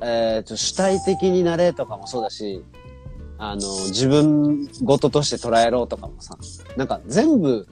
[0.02, 2.62] えーと、主体的になれとかもそうだし、
[3.38, 6.36] あの、自分事として捉えろとかもさ、
[6.76, 7.66] なんか全部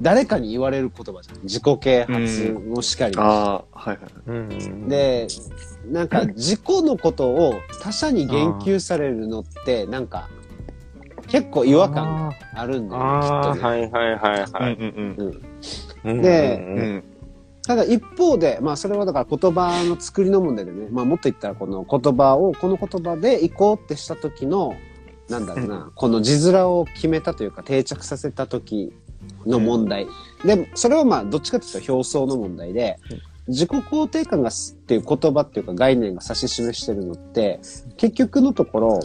[0.00, 1.42] 誰かに言われる言葉じゃん。
[1.42, 3.98] 自己啓発もしかりああ、はいはい。
[4.26, 5.26] うん、で、
[5.86, 10.28] なんか自己のことを他者に言及されるのって、なんか、
[11.28, 13.60] 結構違和感あるんだよね、きっとね。
[13.60, 14.74] はいはいはいはい。
[14.74, 15.40] うんうん
[16.04, 16.70] うんでう。
[16.70, 17.04] うんん。
[17.66, 24.74] ただ一方で、まあそれはだから言葉の作りの問題でね、まあもっと言ったらこの言葉を、この言葉で行こうってした時の、
[25.28, 28.92] なんだろうな、この字面を決めたというか定着させた時
[29.44, 30.06] の問題。
[30.44, 32.98] で、それはまあどっちかというと表層の問題で、
[33.48, 37.60] 自己肯定感がすっていう言葉っていうか概念が指し示してるのって、
[37.96, 39.00] 結局のところ、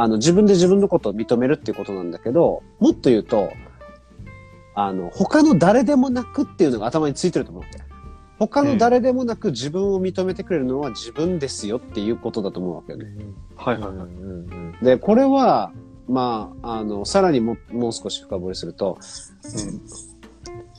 [0.00, 3.52] あの自分で自分のことを認めるっていうことなんだけど、もっと言うと、
[4.74, 7.82] あの、他の誰でもなくっていうのが頭についてると思うわけ。
[8.38, 13.08] 他の誰でもなく自分を認めてくれるのは自分ですよっていうことだと思うわけよね。
[13.56, 14.06] はいはいはい。
[14.06, 15.70] うんで、これは、
[16.08, 18.96] まあ、あの、さらにももう少し深掘りすると、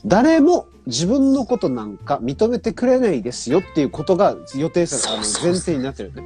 [0.04, 6.24] 誰も自分のことなんか認めてくれないですよっていうことが予定されあの前提になってるね。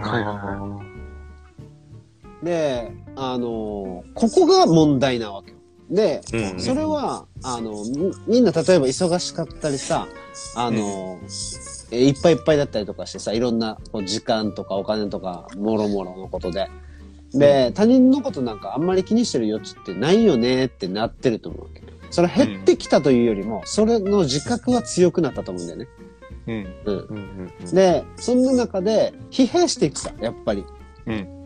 [0.00, 0.87] はいはいは
[2.42, 5.56] で、あの、ここが問題なわけよ。
[5.90, 6.36] で、い。
[6.36, 10.06] うんそれは、あの、みみんな例えば忙しかったりさ、
[10.54, 11.18] あの、
[11.90, 16.68] えいっぱいいっぱいだったりとかしてさ、いろんなこう時間とかお金とか、もろもろのことで。
[17.32, 21.82] で、他人のことなんかあんまり気にしてる余地ってないよねってなってると思うわけ。
[22.10, 25.88] それ減ってきたというよりも、それの自覚は強くなったと思うんだよね。
[26.46, 26.54] うん。
[26.84, 27.06] うん。
[27.08, 30.64] うんうんで、そんな中で疲弊していくさ、やっぱり。
[31.06, 31.37] うん。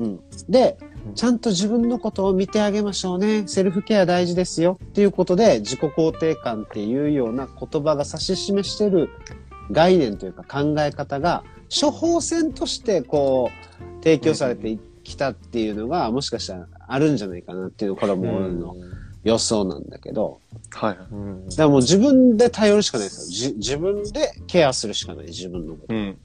[0.00, 0.20] うん。
[0.48, 3.46] でう、んちゃんと自分のことを見てあげましょうね。
[3.46, 4.78] セルフケア大事ですよ。
[4.84, 9.10] っていうことで、自己肯定感っていうような言葉が指し示してる
[9.70, 13.50] 概念というか考え方が、処方箋としてこ
[14.00, 18.74] う、提供されてきたっていうのが、もしかしたらあるんじゃないかなっていうのこれはもう俺の
[19.22, 23.50] 予想なんだけど、はいだからもう自分で頼るしかないですよ。
[23.50, 25.94] じ自分でケアするしかない、自分のこと。
[25.94, 26.18] うん。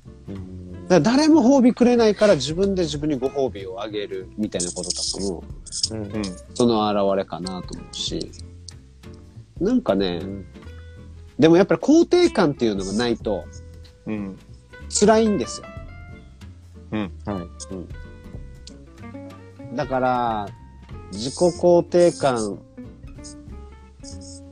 [0.86, 5.44] うんだから誰も褒美くれないから自分で自分にご褒美をあげるみたいなこととかも、
[5.92, 6.24] うんうん。
[6.54, 8.32] その表れかなと思うし、
[9.60, 10.46] なんかね、うん
[11.38, 13.44] でもやっぱり肯定感っていうのがないと
[14.06, 14.38] うん。
[14.90, 15.68] 辛いんですよ。
[17.26, 17.48] は
[19.74, 19.76] い。
[19.76, 20.48] だから、
[21.12, 22.60] 自己肯定感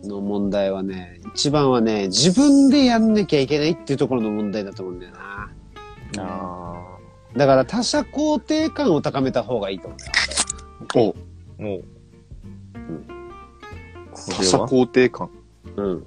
[0.03, 5.51] の問題はね、一番はね、自分でやんなきゃいけないっていうところの問題だと思うんだよな。
[6.19, 6.97] あ
[7.35, 9.97] だから他者肯定感を高めた方がいいと思
[10.95, 11.15] うよ。
[11.59, 11.63] おあ。
[11.63, 11.83] もう。
[14.31, 15.29] 他者肯定感。
[15.75, 16.05] うん。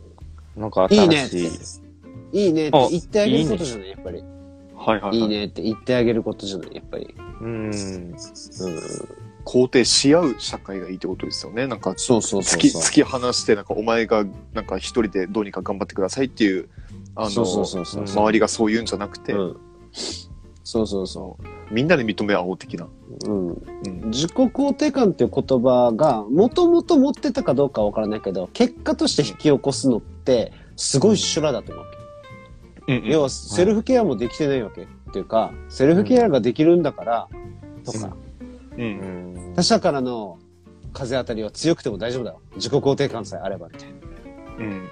[0.57, 1.81] なんかいいね新し
[2.33, 2.47] い。
[2.47, 4.23] いいねって言ってあげることじゃない、やっぱり。
[4.77, 5.19] はいはいはい。
[5.19, 7.15] いいねって言ってあげることじゃない、やっぱり。
[7.41, 7.49] うん。
[7.49, 7.73] うん。
[9.45, 11.67] 肯定し合う社会がいいってことですよね。
[11.67, 12.83] なんか、そうそうそう突き、そう。
[12.83, 16.69] 突き放して、なんか、お前が、なんか、一人でどうにか頑張ってくださいっていう、
[17.15, 18.05] あの、そうそうそうそう。
[18.05, 19.57] 周りがそう言うんじゃなくて、うん。
[20.65, 21.39] そうそうそ
[21.71, 22.85] みんなで認め合おう的な。
[22.85, 22.91] う。
[23.27, 23.49] うん。
[23.49, 24.11] うん。
[24.11, 31.91] 自己肯定感っていう言葉が、もともと持ってたかどうかはわからないけど、結果として引き起こすのって、すごい修羅だと思うわ
[32.87, 32.95] け。
[32.95, 34.83] うん要は、セルフケアもできてないわけ。
[34.83, 37.29] っていうか、セルフケアができるんだから、
[37.85, 38.17] とか、
[38.77, 38.83] う。
[38.83, 40.39] うんん他者からの
[40.93, 42.41] 風当たりは強くても大丈夫だよ。
[42.57, 43.89] 自己肯定感さえあれば、みたい
[44.59, 44.89] うん。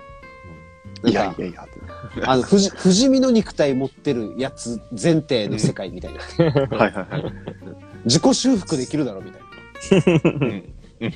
[1.05, 1.11] な。
[1.11, 1.67] いやいやいや。
[2.25, 6.21] あの、不死不死身の肉体持ってるやつ前提の世界みたいな。
[6.77, 7.33] はいはいはい。
[8.05, 11.09] 自己修復できるだろ、みたいな。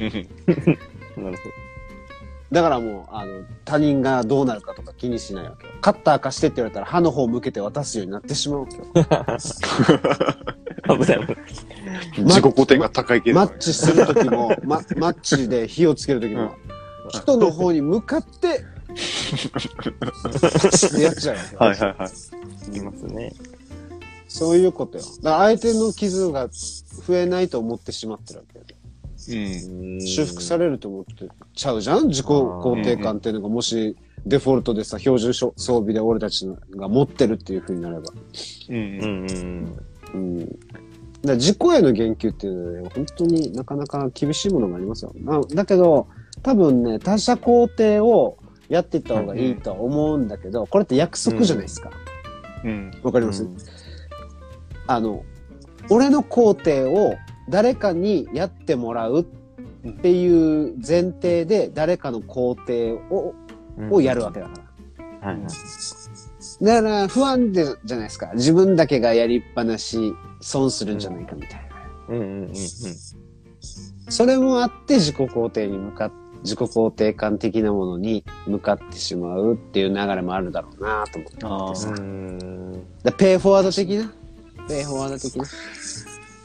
[1.22, 1.42] なるほ
[2.50, 5.72] だからもう、あの、他人がどうなるかとか気にしないわけよ。
[5.82, 8.86] カッター貸してって言われたら歯の方を向けて渡すようになってしまうわけよ。
[8.94, 9.04] ど。
[10.96, 11.36] 危ない危ない。
[12.24, 13.46] 自己肯定が高いけどね。
[13.46, 16.54] マッチするときも、ま、マッチで火をつけるときも、
[17.10, 18.64] 人の方に向かって、
[18.98, 21.58] ってやっちゃうわけよ。
[21.58, 22.08] はいはいは
[22.74, 22.76] い。
[22.76, 23.32] いますね。
[24.28, 25.04] そういうことよ。
[25.22, 28.64] だから相手の傷が増えないと思ってしまってるわけよ。
[29.30, 29.32] う
[29.96, 30.00] ん。
[30.00, 32.08] 修復されると思ってちゃうじゃん？
[32.08, 38.10] 自己肯定感っていうのがもしデフォルトでさ、標準装備で俺たちが持ってるっていう風になれば。
[38.10, 38.14] う。
[38.68, 39.78] うんんうん
[40.14, 40.38] うん。
[40.40, 40.58] だか
[41.24, 45.12] ら自己への言及っていうのはね、本当になかなか厳しいものがありますよ。
[45.16, 46.06] なだけど、
[46.42, 48.36] 多分ね、他者肯定を
[48.68, 51.90] やっていった方がいいとは思うんだけど、これって約束じゃないですか。
[52.64, 52.90] うん。
[53.02, 53.56] わ、かります、うん
[54.90, 55.22] あの、
[55.90, 57.14] 俺の工程を
[57.48, 63.34] 誰かにやってもらうっていう前提で誰かの工程を
[63.90, 64.52] をやるわけだか
[65.20, 65.28] ら。
[65.28, 65.46] はいはい。
[66.64, 68.32] だから不安でじゃないですか。
[68.34, 71.68] 自分だけがやりっぱなし、損するんじゃないかみたい
[72.08, 72.14] な。
[72.14, 72.54] うんうんうんうん。
[74.08, 81.90] それもあって自己肯定に向かっ自己肯定感的なものに向かってしまうっていう流れもあるだろうなと思ってあさ。
[81.90, 84.12] うーんだペイフォワード的な？
[84.68, 85.44] ペイフォワード的な？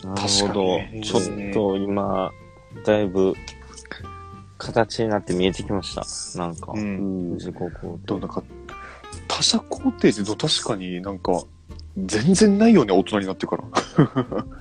[0.09, 1.03] なるほ確かどに。
[1.03, 2.31] ちょっと今、
[2.85, 3.33] だいぶ、
[4.57, 6.39] 形になって見えてきました。
[6.39, 6.77] なんかう、。
[6.77, 7.35] うんん。
[7.35, 8.43] 自己肯でもなんか、
[9.27, 11.43] 他者肯定ってど確かになんか、
[11.97, 13.63] 全然ないよね、大人になってから。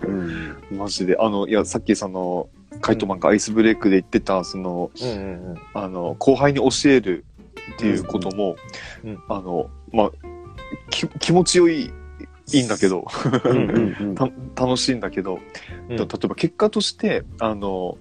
[0.02, 0.56] うん。
[0.76, 1.16] マジで。
[1.18, 2.48] あの、いや、さっきその、
[2.80, 4.90] カイトマンがアイスブレイクで言ってた、その。
[5.74, 7.24] あの、後輩に教える
[7.74, 8.56] っていうことも、
[9.04, 10.10] うんうんあの、まあ、
[10.90, 11.92] き気持ちよい、
[12.52, 13.06] いいんだけど、
[14.56, 15.38] 楽しいんだけど、
[15.88, 17.98] うん例えば結果として、あの、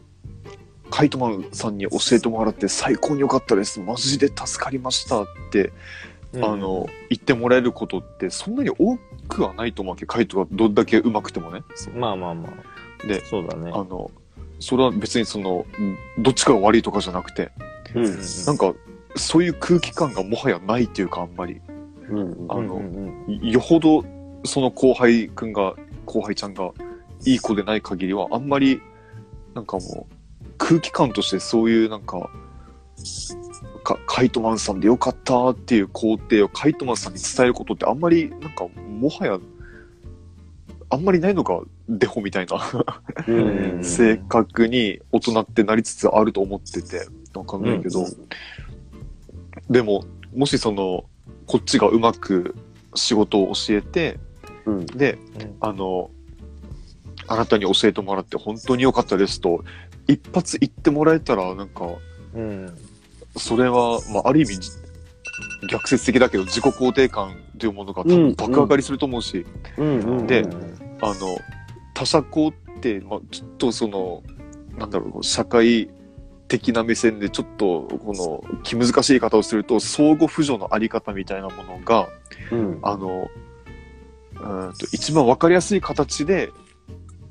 [0.90, 3.80] カイトマンさんに教えてもらって最高に良かったです。
[3.80, 5.72] マジで助かりましたって、
[6.34, 10.06] うんあの、言ってもらえることってそんなに多くはないと思うわけ。
[10.06, 11.62] カイトがどんだけ上手くてもね。
[11.96, 12.50] まあまあま
[13.04, 13.08] あ。
[13.08, 13.72] で、そうだね。
[13.74, 14.12] あの、
[14.62, 15.66] それは別にその、
[16.20, 17.52] どっちかが悪いとかじゃなくて、
[17.96, 18.18] うん。
[18.46, 18.74] なんか、
[19.16, 21.60] そういう空気感がもはやないっていうか、あんまり。
[22.10, 22.46] うん。
[22.48, 24.06] あのうんうんよほど、
[24.46, 25.74] その後輩くんが、
[26.06, 26.72] 後輩ちゃんが、
[27.26, 28.82] いい子でない限りは、あんまり、
[29.56, 32.30] なんかもう、空気感としてそういうなんか、
[33.84, 39.40] かカイトマンさんでよかったっていう工程をカイトマンさんに伝えることってあんまり、なんか、もはや、
[40.92, 42.60] あんまりないのがデフォみたいな。
[43.28, 43.76] うん。
[43.76, 48.06] うん性格に大人ってなりつつあると思ってて、わかんないけど、
[49.70, 50.04] でも、
[50.36, 51.06] もしその、
[51.48, 52.56] こっちがうまく
[52.94, 54.20] 仕事を教えて、
[54.66, 54.86] うん。
[54.86, 55.56] で、うん。
[55.62, 56.12] あの、
[57.28, 59.64] あなたに教えてもらって本当に良かったですと、
[60.08, 61.86] 一発言ってもらえたら、なんか、
[62.34, 62.78] うん。
[63.38, 64.72] それは、まあ、ある意味、じ
[65.70, 69.46] 逆説的だけど、自己肯定感というものが多分爆上がりすると思うし、
[69.78, 70.00] うん。
[70.00, 70.28] うん。
[70.28, 70.71] でうん
[71.02, 71.38] あの、
[71.94, 74.24] 他者肯定、まあ、ちょっとその、
[74.78, 75.90] なんだろう、社会
[76.48, 82.08] 的な目線でちょっと、この、気難しい言い方をすると、相互扶助のあり方みたいなものが、
[82.52, 82.80] うん。
[82.82, 83.30] あの、
[84.36, 86.50] うーんと一番わかりやすい形で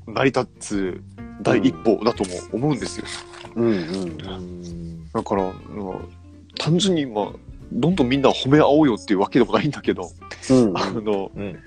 [0.07, 1.01] 成り立つ
[1.41, 3.05] 第一歩だとも思うんですよ。
[3.55, 3.65] うん。
[3.65, 3.73] うん。
[3.73, 3.75] う
[4.39, 5.11] ん。
[5.11, 5.51] だから、うん
[6.57, 7.31] 単純に、まあ、
[7.71, 10.11] どんどんみんな褒め合おうよっていうわけでもないんだけど、
[10.49, 10.77] うん。
[10.77, 11.59] あの、うん。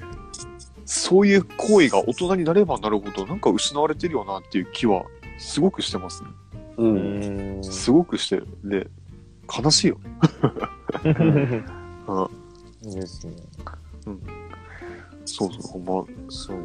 [0.86, 5.04] そういう行為が大人になればなるほど、なんか失われてるよなっていう気は、
[5.38, 6.28] すごくしてますね。
[6.76, 7.64] ううんん。
[7.64, 8.46] すごくしてる。
[8.64, 8.88] で、
[9.62, 10.00] 悲しいよ。
[11.04, 13.34] うん、いいですね。
[15.24, 16.04] そうそう、ほんま。
[16.28, 16.62] そうね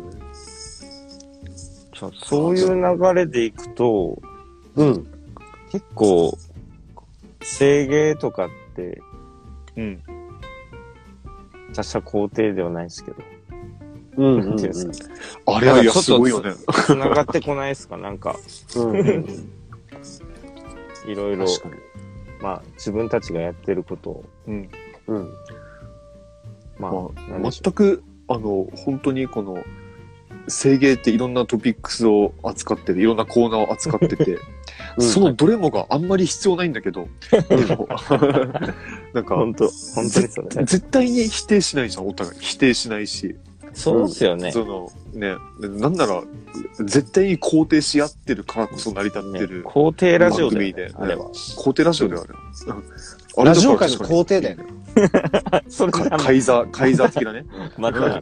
[1.94, 4.22] じゃあそういう流れでいくと、
[4.76, 5.08] うん
[5.72, 6.38] 結構、
[7.42, 9.02] 制芸とかって
[9.76, 10.04] うん。
[11.74, 13.18] 他者肯定ではないですけど、
[14.20, 15.10] うんうんなんていうんですか
[15.46, 16.54] あれはいや、なんかちょっとすごいよね。
[16.86, 18.36] 繋がってこないですかなんか、
[18.76, 19.50] うんうん
[21.08, 21.46] いろいろ、
[22.42, 24.70] まあ、自分たちがやってることを、うん。
[25.08, 25.30] うん
[26.78, 26.92] まあ、
[27.40, 29.64] まあ、全く、あの、本当にこの、
[30.48, 34.34] 制芸っていろんなトピックスを扱ってて、いろんなコーナーを扱ってて、
[34.98, 37.88] うんそのどれもがあんまり必要ないんだけど、 でも
[39.14, 39.24] なんう。
[39.24, 40.48] か、本当本当にそれ。
[40.66, 42.40] 絶対に否定しないじゃん、お互い。
[42.40, 43.36] 否定しないし。
[43.74, 44.52] そうですよね。
[44.52, 46.22] その、ね、なんなら、
[46.80, 49.64] 絶対に肯定し合ってるからこそ成り立ってねる。
[49.64, 51.26] 肯定ラジオでで、あれは。
[51.30, 52.36] 肯定ラジオではある。
[52.68, 52.84] うん
[53.46, 54.66] ラジオ界の肯定だよね。
[55.70, 57.46] それかカイザー、カイザー的なね。
[57.78, 58.22] また、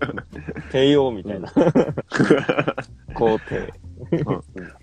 [0.71, 1.47] 帝王みたいな。
[3.15, 3.73] 肯定。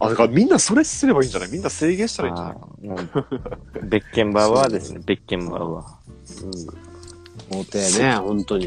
[0.01, 1.51] あ、だからみんなそれすればいいんじゃない？
[1.53, 3.07] みんな制限したらいいんじゃない？
[3.85, 5.99] ベッケンバーですね、ベッケンバウア
[7.51, 8.67] 肯定ね、本当に。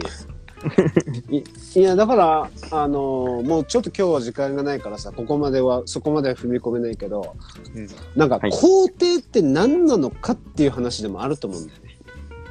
[1.30, 1.44] い
[1.76, 7.36] いや、だから、あのーもうちょっと今日は時間がないからさ、ここまでは、そこまでは踏み込めないけど、
[7.76, 11.98] うんなんか、はい肯定って何なのかっていう話でもあると思うんだよね。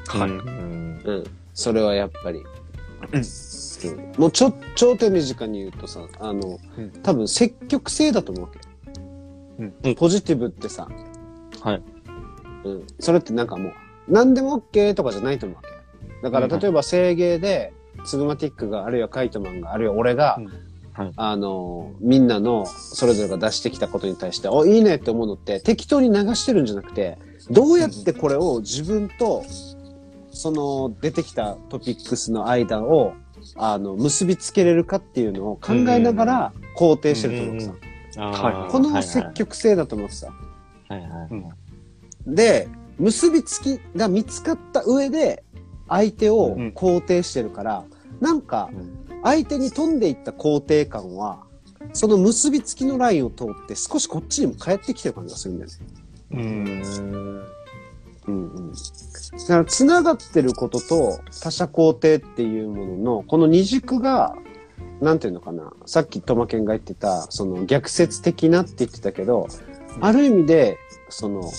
[0.07, 0.19] ー。
[0.19, 1.25] はいうんうん。
[1.55, 2.39] それはやっぱり。
[2.39, 2.47] うん
[3.17, 3.23] うん
[4.17, 8.59] もうちょ、超手短に言うとさ、あの、うん多分積極性だと思うわけ。
[9.59, 10.89] うんポジティブってさ、
[11.61, 11.83] はい。
[12.65, 12.87] うん。
[12.99, 13.73] それってなんかもう、
[14.09, 15.69] 何でも OK とかじゃないと思うわけ。
[16.23, 17.73] だからうん例えば、制芸で、
[18.05, 20.47] ツグマティックが、あるいはカイトマンが、あるいは俺が、うん。
[20.93, 21.13] はい。
[21.17, 27.19] あの、みんなのそれぞれが出してきたことに対して、お、いいねって思うのって適当に流してるんじゃなくて、
[27.51, 29.45] どうやってこれを自分と、
[30.31, 33.13] その出てきたトピックスの間を、
[33.57, 37.73] あの、結びつけれるかっていうのを考えながら肯定してると思ってさ。
[38.19, 38.71] あー。
[38.71, 40.33] この積極性だと思ってさ。
[40.89, 42.35] はいはい。
[42.35, 45.45] で、結びつきが見つかった上で、
[45.89, 47.85] 相手をうん肯定してるから、
[48.21, 51.45] なんかうん、相手に飛んでいった肯定感は、
[51.93, 55.77] その結びつきのラインを通って少しこっちにも返ってきてる感じがするんだよね。
[56.31, 56.37] う。
[56.37, 57.47] うんん
[58.27, 58.73] うんうん。
[58.73, 58.79] だ
[59.47, 64.37] から、繋がってることと他者肯定っていうものの、この二軸が、
[65.01, 65.73] なんていうのかな。
[65.85, 69.49] さっきトマケンが言ってた、その逆説的なって言ってたけど、
[70.01, 71.51] ある意味で、その、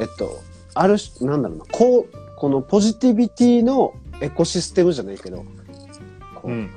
[0.00, 0.40] えっと、
[0.74, 5.38] ある種、なんだろうな、こう、このポジティビティのエコシステムじゃないけど、
[6.36, 6.70] こううん。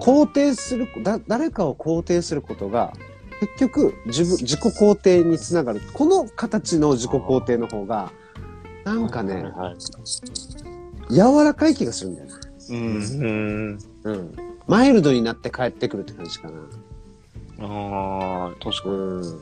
[0.00, 2.92] 肯定する、だ、誰かを肯定することが、
[3.38, 5.80] 結局、自分、自己肯定につながる。
[5.92, 8.10] この形の自己肯定の方が、
[8.84, 9.76] なんかね、はい
[11.10, 12.32] 柔らかい気がするんだよね。
[12.70, 12.76] うん。
[12.76, 14.32] うんうん。
[14.66, 16.54] マイルドになって帰ってくるって感じかな。
[17.60, 19.20] あ確かうん。
[19.20, 19.38] ー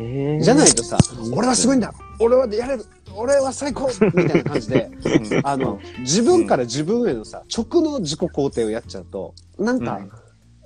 [0.00, 0.98] えーじゃないとさ、
[1.32, 2.84] 俺はすごいんだ俺はやれる
[3.18, 5.40] 俺は最高みたいな感じで、に。
[5.42, 10.00] あの、自分から自分へのさ、直の自己肯定をやっちゃうと、なんか、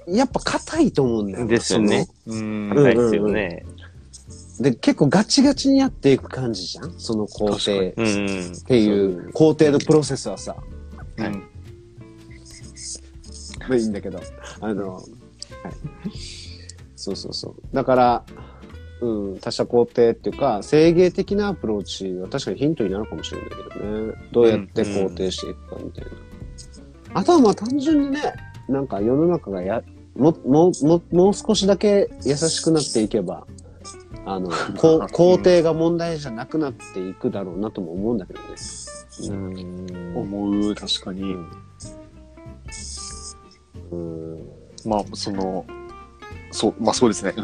[0.07, 2.07] やっぱ硬いと思うんだよですよね。
[2.27, 3.65] 硬いですよね。
[4.61, 8.53] で、結構ガチガチにやっていく感じじゃんその肯定うんうん。
[8.53, 10.57] っていう肯定のプロセスはさ。
[11.17, 11.25] うん。
[13.61, 14.21] まあいいんだけど。
[14.61, 15.05] あの、はい。
[16.97, 17.55] そうそうそう。
[17.75, 18.25] だから、
[19.03, 24.15] うん、他者肯定っていうか、制芸的なアプローチは確かにヒントになるかもしれないけどね。
[24.31, 26.11] どうやって肯定していくかみたいな。
[27.15, 28.33] あとはまあ単純にね、
[28.69, 29.83] なんか世の中がや、
[30.15, 33.45] も、も、も、もう少しだけ優しくなっていけば、
[34.25, 38.47] あの、 こう肯定が問題じゃなくなっていくだろうなとも思うんだけどね。
[39.29, 41.37] うん思う、確かに。
[43.91, 44.49] うん。
[44.87, 45.67] まあ、その、
[46.53, 47.35] そう、まあそうですね。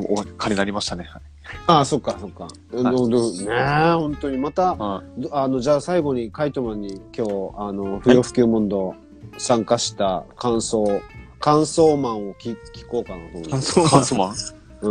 [0.00, 0.06] うん。
[0.06, 1.04] そう、お金になりましたね。
[1.04, 1.22] はい
[1.66, 2.46] ああ、そっか、そっか。
[2.72, 4.38] うんはいどどねえ、本当に。
[4.38, 8.94] また、はどあの、じゃあ最後にカイトマンに今日、あの、不要不急問答
[9.38, 11.00] 参加した感想、
[11.40, 13.80] 感想マンを聞聞こうかなと思い感ます。
[13.80, 13.84] い。
[13.88, 14.34] カンソマン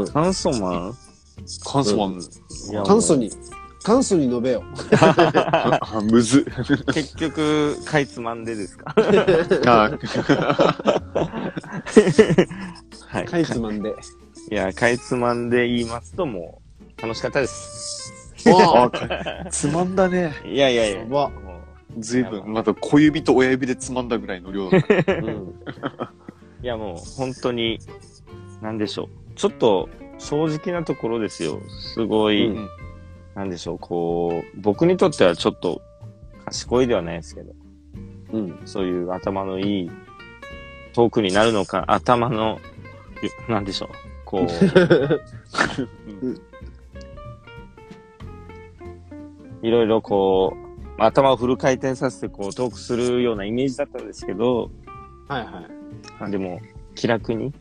[0.07, 0.93] 酸素マン
[1.65, 2.19] カンソマン。
[2.71, 3.31] いや簡素に、
[3.83, 4.63] 簡素に述べよ。
[4.99, 6.45] あ、むず。
[6.93, 8.93] 結局、かいつまんでですか？
[8.95, 9.97] はい。
[13.07, 13.25] はい。
[13.25, 13.95] かいつまんで。
[14.49, 16.61] いや、かいつまんで言いますと、も
[16.97, 18.33] う、楽しかったです。
[18.49, 18.89] あ、
[19.49, 20.33] つまんだね。
[20.45, 20.99] いやいやいや。
[20.99, 21.61] やばも
[21.97, 24.77] ずいぶん、また小指と親指でつまんだぐらいの量だ。
[24.77, 25.27] うん。
[25.27, 25.53] う
[26.63, 27.79] いや、もう、本当に、
[28.61, 29.35] なんでしょう。
[29.35, 31.59] ちょっと、正直なところですよ。
[31.93, 32.69] すごい、うん
[33.33, 35.81] なんでしょう、こう、僕にとってはちょっと、
[36.45, 37.53] 賢いではないですけど、
[38.33, 38.59] うん。
[38.65, 39.91] そういう頭のいい
[40.93, 42.59] トークになるのか、頭の、
[43.23, 43.89] ゆなんでしょう、
[44.31, 44.47] こう、
[49.61, 54.71] いろいろこう、頭をフル回転させてこうトークするようなイメージだったんですけど、
[55.27, 56.31] はいはい。
[56.31, 56.61] でも
[56.95, 57.53] 気楽に、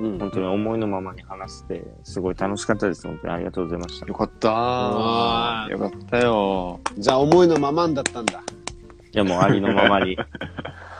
[0.00, 0.18] うん。
[0.18, 3.08] 本当に思いのままに話して、すごい楽しかったです。
[3.08, 4.06] 本当にありがとうございました。
[4.06, 6.80] よかったわーよかったよ。
[6.96, 8.40] じゃあ思いのままんだったんだ。
[8.40, 10.16] いやもうありのままに、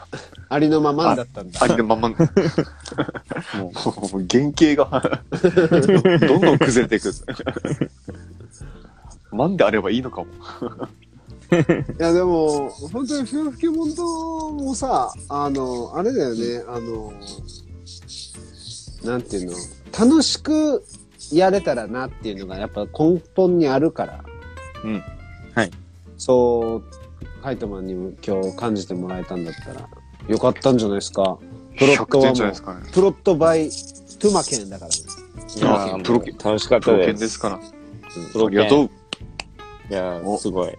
[0.51, 1.63] ありのままんだったんだ。
[1.63, 2.23] ありのまま、もも
[4.15, 5.21] う、う原型が
[6.27, 7.13] どんどん崩れていく。
[9.31, 10.27] マンであればいいのかも。
[11.51, 17.13] いやでも、本当に不要不急問答もさ、あの、あれだよね、あの、
[19.05, 19.57] なんていうの、
[19.99, 20.85] 楽しく
[21.33, 24.25] やれたらなっていうのがやっぱ根本にあるから。
[24.85, 25.03] うん。
[25.55, 25.71] はい。
[26.17, 26.85] そう、
[27.43, 29.89] カイトマンにも今日感じてもらえたんだったら、
[30.29, 31.39] よかったんじゃないですか。
[31.79, 32.91] プロット100はもう、ね。
[32.93, 33.71] プロットバイ
[34.19, 34.97] トゥマケンだからね。
[35.57, 37.11] いやープロもう楽しかっプロたです。
[37.11, 37.61] 犬ですから。
[38.33, 38.91] プロありがとう。
[39.91, 40.73] いやすごい。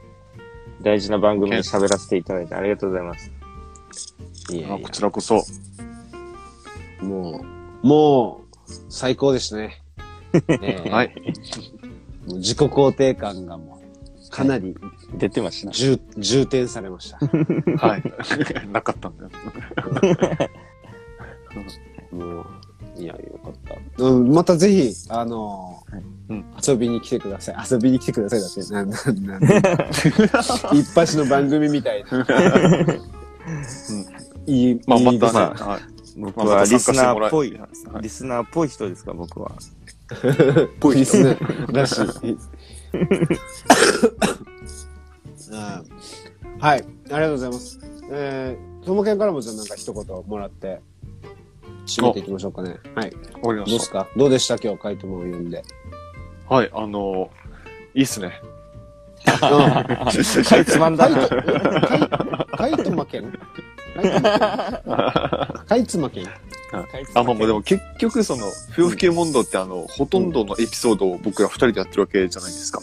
[0.81, 3.31] 大事な番組に喋らせていただいてありがとうございます。
[4.51, 5.35] いやいあこちらこそ。
[5.35, 5.43] や、
[7.01, 7.43] も
[7.83, 8.57] う、もう、
[8.89, 9.81] 最高でしたね。
[10.61, 11.15] ええはい。
[12.27, 13.81] 自己肯定感がも
[14.27, 14.75] う、かなり
[15.15, 15.71] 出てました。
[15.71, 17.17] 重、重点されました。
[17.85, 18.03] はい。
[18.71, 19.29] なかったんだよ。
[22.11, 22.45] もう、
[23.01, 23.53] いや、よかっ
[23.97, 24.03] た。
[24.03, 27.55] うん、またぜひ、あのーはいうん遊びに来てください。
[27.71, 32.19] 遊びに来てくださいだって、 なん、なん、なん、一発の番組みたいな。
[34.45, 35.49] いい、まあ、いいまたね。
[35.51, 35.81] ですよはい
[36.17, 37.69] 僕はリスナーっぽい、はい
[38.01, 39.51] リスナーっぽい人ですか、僕は。
[40.79, 41.37] ぽいですね。
[41.71, 42.37] らしい。
[45.49, 46.79] うんはい。
[46.79, 47.79] ありがとうございます。
[48.11, 50.81] えー、ともけんからもじゃあなんか一言もらって、
[51.85, 52.77] 締めていきましょうかね。
[52.95, 53.13] はい。
[53.41, 54.07] わかりまどうでしすか？
[54.15, 54.57] どうでした？
[54.57, 55.63] 今日、カイトマンを読んで。
[56.47, 56.55] た。
[56.55, 57.29] はい、あの、
[57.93, 58.41] いいっすね。
[59.25, 61.27] かいつまんだな。
[62.57, 63.33] カイトマケン
[65.67, 66.27] カイツマケン
[67.13, 72.81] あ、まあまあでも結局その、不要不急問答ってあの、ほとんどのエピソードを僕ら二人でやってるわけじゃないですか。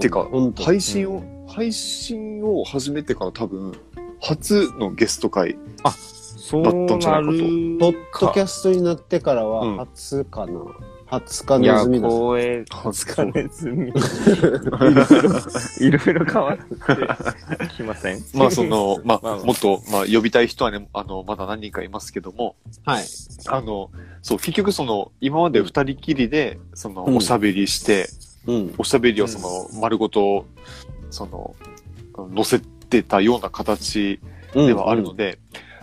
[0.00, 1.22] てかほんと配信を、
[1.58, 3.72] 配信を始めてから多分、
[4.20, 5.56] 初のゲスト会。
[6.14, 10.52] そうだったんじゃなないかとるポッドキャストになってからうんは初かな。
[11.06, 12.08] 初かいや、ネズミだ。
[12.08, 12.64] 光栄。
[12.70, 13.88] 初かネズミ。
[13.88, 15.02] いろいろ、
[15.80, 18.22] いろいろ変わってきません？
[18.34, 22.54] まあそ、の、ままあまああもっと、まあ呼びたい人はね、あの、まだ何人かいますけども、
[22.84, 23.04] はい。
[23.48, 23.90] あの、
[24.22, 28.08] そう、結局その、今まで二人きりで、その、うんおしゃべりして、
[28.46, 28.74] うん。
[28.78, 30.46] おしゃべりをその、丸ごと、
[31.10, 31.56] その、
[32.32, 34.20] 乗せてたような形
[34.54, 35.38] ではあるので、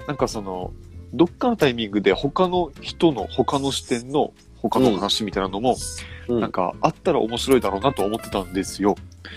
[0.07, 0.73] なんかその、
[1.13, 5.75] どっかのタイミングで他の人の他の視点の他の話みたいなのも、
[6.27, 8.95] うんなんかあったら面白いだろうなと思ってたんですよ。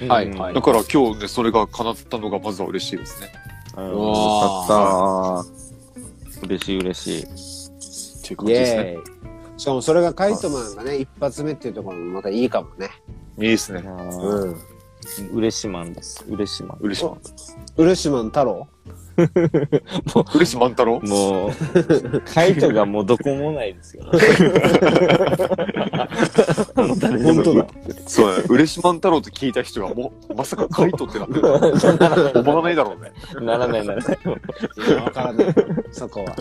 [0.08, 3.28] はいはいだから今日ね、それが叶ったのがまずは嬉しいですね。
[3.76, 3.84] うん。
[3.84, 6.46] うよわかった。
[6.46, 7.22] 嬉しい嬉しい。
[7.24, 7.26] っ
[8.22, 8.80] ていう感イじですね。
[8.80, 9.60] エーイ。
[9.60, 12.88] しかもそれがカイトマンがね、一発目っていうところもまたいいかもね。
[13.38, 13.82] いいですね。
[13.84, 14.56] うん。
[15.32, 16.24] 嬉しマンです。
[16.28, 16.78] 嬉しマン。
[16.80, 17.08] 嬉しい。
[17.76, 18.68] 嬉しマン太郎？
[20.34, 21.00] 嬉しい万太郎？
[21.00, 21.52] もう、
[22.24, 24.04] カイトがもうどこもないですよ。
[24.04, 24.10] も
[26.94, 27.66] う誰でも本当だ。
[28.06, 28.44] そうだね。
[28.48, 33.12] 嬉し万太郎って聞いた人がもう、まさかカイトってなってる思わないだろうね。
[33.44, 34.18] ならないならない。
[34.24, 35.54] いや、わからない。
[35.90, 36.36] そこは。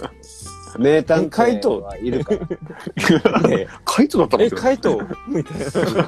[0.77, 2.35] 名探カイト偵はいるか
[3.23, 3.41] ら。
[3.41, 5.57] ねカイトだったのえ、カイトみたい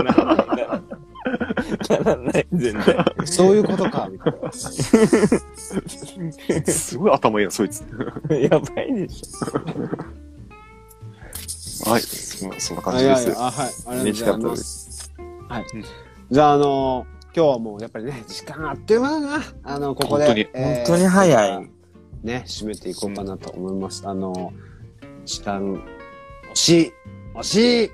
[0.03, 0.78] な。
[1.89, 3.05] ならない全然。
[3.25, 4.51] そういうことか、みたいな。
[6.71, 7.83] すごい頭いいな、そいつ。
[8.29, 9.23] やばいでし
[11.85, 12.01] はい。
[12.01, 13.39] そんなそんな感あじです。
[13.39, 13.99] あ、はい。
[14.01, 14.57] ありがとうございま。
[14.57, 15.13] す
[15.47, 15.85] はいうん。
[16.31, 17.05] じゃあ、あの
[17.35, 19.43] 今日はもうやっぱりね、時間あっという間だな。
[19.63, 20.25] あの、ここで。
[20.25, 21.69] 本当にえー本当に早い。
[22.23, 24.03] ね、締めていこうかなと思います。
[24.05, 24.51] あの、
[25.25, 25.81] 時間、
[26.53, 26.93] 惜しい
[27.35, 27.91] 惜しい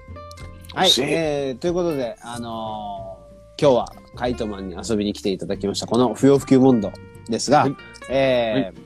[0.74, 3.24] はい惜しい、えー、ということで、あのー
[3.60, 6.91] 今日はカイトマンに遊びに来ていただきました、この不要不急問答
[7.30, 7.76] ですが、はい。
[8.10, 8.86] えー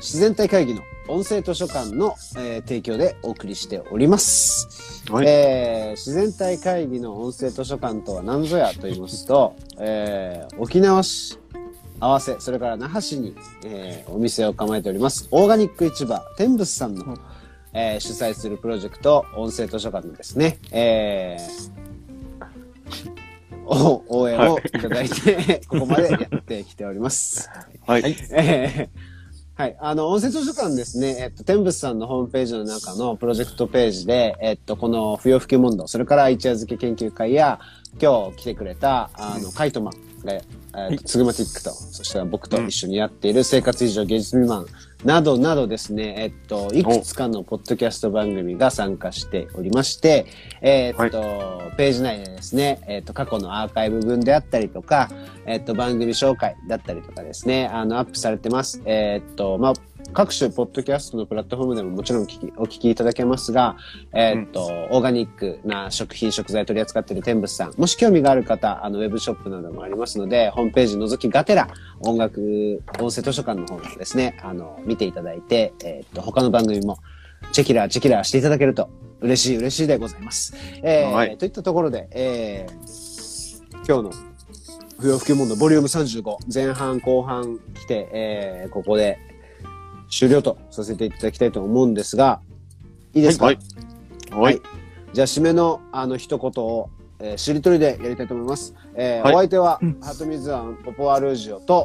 [0.00, 5.02] 自然体会議の音声図書館の、えー提供でお送りしております。
[5.10, 5.26] はい。
[5.26, 11.38] えー自然体会議の音声図書館とは何ぞやと言いますと、 えー沖縄市
[12.00, 17.18] 合わせ、それから那覇市に、えーお店を構えております、オーガニック市場、天仏さんの、
[17.74, 21.78] えー主催するプロジェクト、音声図書館のですね、えー
[23.68, 27.50] お応援をいただいて、 ここまでやってきております。
[27.86, 28.16] はい。
[28.32, 29.18] えー
[29.58, 29.76] はい。
[29.80, 31.16] あの、音声図書館ですね。
[31.18, 37.58] えっと、天仏さんのホームページの中のプロジェクトページで、えっと、この不要不急問答、それから一夜漬け研究会や、
[38.00, 44.64] 今日来てくれた、あの、カイトマンが、えっと、ツグマティックと、そして僕と一緒にやっている生活以上芸術未満
[45.04, 50.26] などなどですね、えっと、いくつかのポッドキャスト番組が参加しておりまして、
[50.60, 55.08] えっと、ページ内でですね、えっと、過去のアーカイブ分であったりとか、
[55.46, 58.82] えっと、番組紹介だったりとかですね、あの、アップされてます。
[58.86, 59.72] えっと、まあ、
[60.12, 63.76] 各種ポッドキャストのプラットフォームでももちろん聞きお聞きいただけますが、
[64.12, 71.68] えっと、オーガニックな食品、食材取り扱っている天仏さん、もし興味がある方、あの、ウェブショップなどもありますので、ホームページ覗きがてら、
[72.00, 76.98] 音楽、音声図書館の方もですね、あの、見ていただいて、えっと、他の番組も、
[77.52, 78.90] チェキラー、チェキラーしていただけると、
[79.20, 80.54] 嬉しい、嬉しいでございます。
[80.82, 83.38] えーはいといったところで、えー
[83.86, 84.10] 今日の
[85.00, 89.18] 不要不急問答ボリューム35前半後半来て、えーここで
[90.10, 92.40] 終了とさせていただきたいと思うんですが
[93.14, 93.58] いいですか、はい。
[94.30, 94.60] はい。
[95.12, 96.90] じゃあ締めのあの一言を、
[97.20, 101.84] えーしりとりでやりたいと思います、えーはいお相手は、ハトミズアンポポアルージオと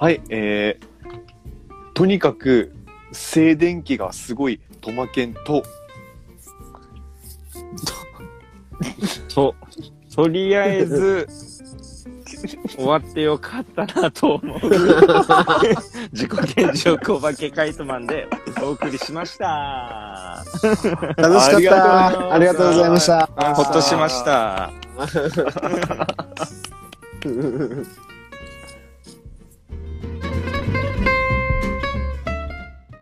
[0.00, 0.20] はい。
[0.28, 2.72] えー、とにかく、
[3.10, 5.64] 静電気がすごい、トマケンと、
[9.34, 9.56] と、
[10.14, 11.26] とりあえず、
[12.36, 14.60] 終わってよかったなと思う。
[16.12, 18.26] 自己顕示欲お化けカイトマンで
[18.62, 20.44] お送りしました。
[21.16, 24.70] 楽しかったありがとうございましたほっとしました。
[27.20, 27.98] た